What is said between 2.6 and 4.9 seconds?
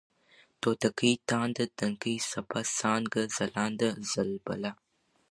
څانگه، ځلانده، ځلبله